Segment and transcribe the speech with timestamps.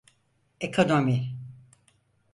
[0.61, 1.31] Ekonomi…